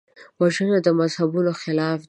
وژنه 0.39 0.77
د 0.85 0.87
مذهبونو 0.99 1.51
خلاف 1.61 1.97
ده 1.97 1.99